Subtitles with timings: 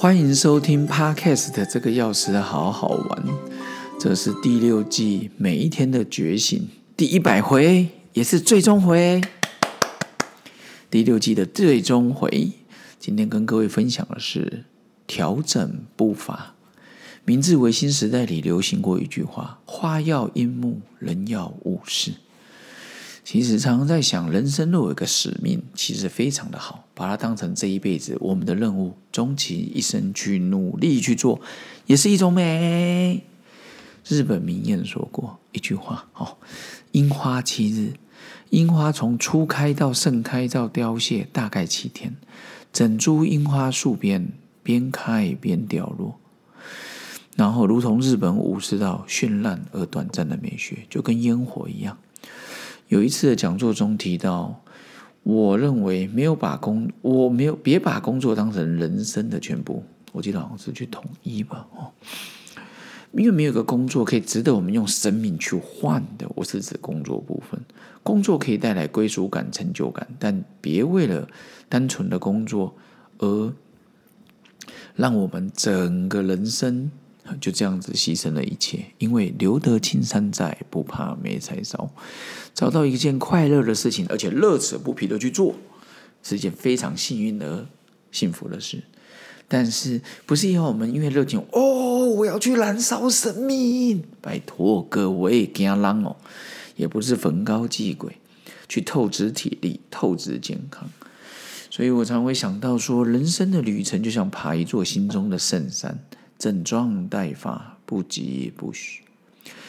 [0.00, 3.24] 欢迎收听 Podcast，这个钥匙好好玩。
[4.00, 9.20] 这是第六季每一天的觉醒第一百回，也是最终回。
[10.90, 12.52] 第六季的最终回，
[12.98, 14.64] 今天跟各位分享的是
[15.06, 16.54] 调整步伐。
[17.26, 22.12] 明治维新时代里流行过一句话：“花要樱木，人要武士。”
[23.32, 31.40] 其实常常在想，人生若有一个使命，其实非常的好，把它当成这一辈子我们的任务，终其一生去努力去做，
[31.86, 33.22] 也是一种美。
[34.04, 36.38] 日本名谚说过一句话：“哦，
[36.90, 37.92] 樱花七日，
[38.48, 42.16] 樱花从初开到盛开到凋谢，大概七天。
[42.72, 44.32] 整株樱花树边
[44.64, 46.18] 边开边掉落，
[47.36, 51.96] 然后如同日本武士道绚烂而短暂的美学，就跟烟火一样。”
[52.90, 54.64] 有一次的讲座中提到，
[55.22, 59.84] 我认为没有把工，我没有别把工作当成人生的全部。
[60.10, 61.92] 我记得好像是去统一吧，哦，
[63.12, 66.28] 因为没有个工作可以值得我们用生命去换的。
[66.34, 67.60] 我是指工作部分，
[68.02, 71.28] 工作可以带来归属感、成就感，但别为了
[71.68, 72.74] 单纯的工作
[73.18, 73.52] 而
[74.96, 76.90] 让我们整个人生。
[77.40, 81.90] 就这样子牺牲了一切，因为留得青山在，不怕没柴烧。
[82.54, 85.54] 找到一件快乐的事情，而且乐此不疲的去做，
[86.22, 87.66] 是一件非常幸运而
[88.10, 88.82] 幸福的事。
[89.46, 94.04] 但是，不是因为我们因为热情哦，我要去燃烧生命？
[94.20, 96.16] 拜托各位，惊浪哦，
[96.76, 98.18] 也不是焚高祭鬼，
[98.68, 100.88] 去透支体力、透支健康。
[101.68, 105.98] 所以我常会想到说，人生的旅程就像爬一座心中的圣山。
[106.40, 109.02] 整装待发，不急不徐，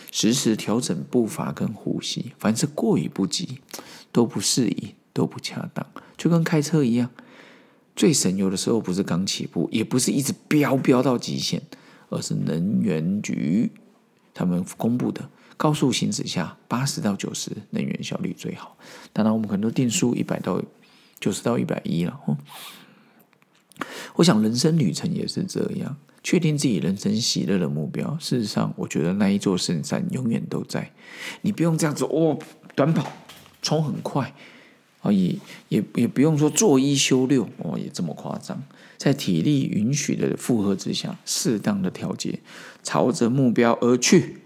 [0.10, 2.32] 时时调整步伐跟呼吸。
[2.40, 3.60] 凡是过于不急，
[4.14, 5.86] 都不适宜，都不恰当。
[6.16, 7.10] 就跟开车一样，
[7.94, 11.62] 最省油的时候不是刚起步，也不是一直飙飙到极限，
[12.08, 13.70] 而是能源局
[14.34, 18.78] 他们公布的高速行驶下八十到九十能源效率最好。
[19.12, 20.64] 当然，我们可能都定速一百到
[21.20, 22.18] 九十到一百一了。
[24.16, 25.98] 我想人生旅程也是这样。
[26.24, 28.18] 确定自己人生喜乐的目标。
[28.20, 30.92] 事实上，我觉得那一座圣山永远都在。
[31.42, 32.38] 你不用这样子哦，
[32.76, 33.12] 短跑
[33.62, 34.34] 冲很快
[35.02, 35.36] 啊，也
[35.70, 38.62] 也也不用说做一休六哦，也这么夸张。
[38.98, 42.40] 在体力允许的负荷之下，适当的调节，
[42.84, 44.38] 朝着目标而去。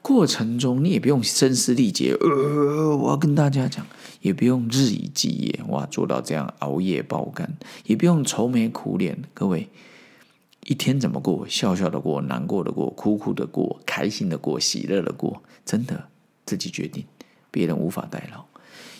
[0.00, 3.84] 过程中你也不用声嘶力竭，呃，我要跟大家讲，
[4.20, 9.68] 也不用日以继夜哇，做到这样熬夜爆肝，也不用愁眉苦脸，各位。
[10.66, 11.46] 一天怎么过？
[11.48, 16.08] 笑笑的过，难过的过，苦苦的过，开心的过，喜乐的过，真的
[16.44, 17.04] 自己决定，
[17.52, 18.44] 别人无法代劳，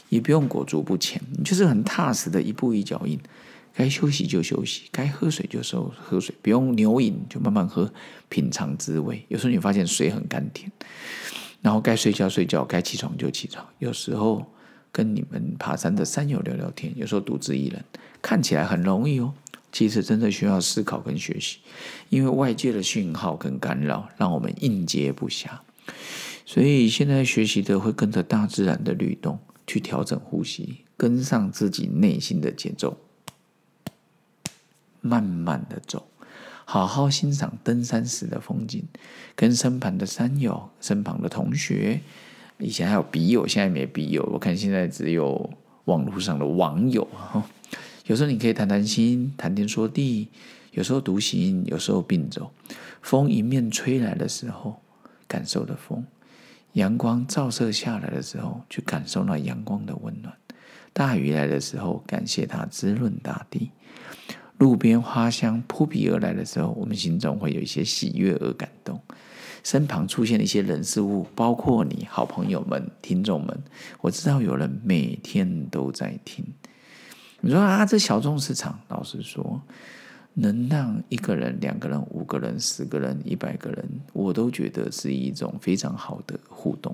[0.09, 3.19] 也不用裹足不前，你就是很踏实的一步一脚印，
[3.75, 7.93] 该休息就休息，该喝水就收喝水，不用牛饮就慢慢喝，
[8.29, 9.25] 品尝滋味。
[9.27, 10.71] 有时候你发现水很甘甜，
[11.63, 13.67] 然后该睡觉睡觉，该起床就起床。
[13.81, 14.47] 有时候
[14.93, 17.85] 跟你们爬山的山友聊聊天，有时候独自一人，
[18.23, 19.35] 看起来很容易哦。
[19.77, 21.59] 其实真的需要思考跟学习，
[22.09, 25.49] 因为外界的讯号跟干扰让我们应接不暇。
[26.47, 32.97] 所以现在学习的会跟着大自然的律动去调整呼吸，跟上自己内心的节奏，
[35.03, 36.09] 慢慢的走，
[36.65, 38.83] 好好欣赏登山时的风景，
[39.35, 42.01] 跟身旁的山友、身旁的同学，
[42.57, 45.51] 以前还有笔友，现在没笔友，我看现在只有
[45.85, 47.07] 网络上的网友
[48.07, 50.29] 有时候你可以谈谈心，谈天说地；
[50.71, 52.53] 有时候独行，有时候并走。
[53.03, 54.81] 风迎面吹来的时候，
[55.27, 56.05] 感受的风；
[56.75, 60.33] 阳光照射下来的时候，去感受那阳光的温暖。
[60.93, 63.71] 大雨来的时候，感谢它滋润大地。
[64.59, 69.01] 路边花香扑鼻而来的时候，我们心中会有一些喜悦而感动。
[69.65, 73.61] 身旁出现的一些人事物，包括你好朋友们、听众们，
[74.01, 76.45] 我知道有人每天都在听。
[77.47, 79.63] 你说啊，这小众市场，老实说，
[80.35, 86.93] 能让一个人、两个人、五个人、十个人、一百个人，我都觉得是一种非常好的互动。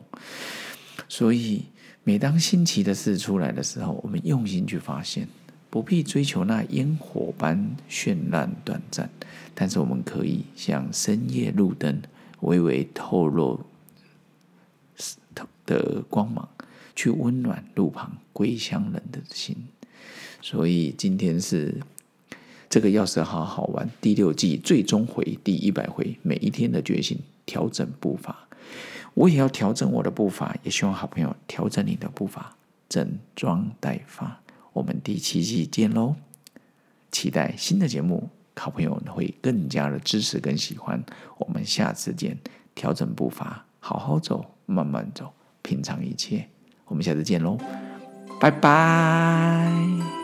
[1.09, 1.65] 所以，
[2.05, 5.27] 每当新奇的事出来的时候，我们用心去发现，
[5.71, 9.09] 不必追求那烟火般绚烂短暂，
[9.55, 12.03] 但是我们可以像深夜路灯
[12.41, 13.59] 微微透露
[15.65, 16.47] 的光芒，
[16.95, 19.57] 去温暖路旁归乡人的心。
[20.41, 21.81] 所以今天是
[22.69, 28.49] 这个钥匙好好玩第六季最终回第一百回，每一天的决心，调整步伐，
[29.15, 32.57] 我也要调整我的步伐，也希望好朋友调整你的步伐，
[32.89, 34.41] 整装待发。
[34.73, 36.17] 我们第七季见喽！
[37.11, 41.05] 期待新的节目好朋友会更加的支持跟喜欢。
[41.37, 42.39] 我们下次见，
[42.75, 46.49] 调整步伐，好好走，慢慢走，品尝一切。
[46.87, 47.59] 我们下次见喽，
[48.43, 50.22] 拜拜。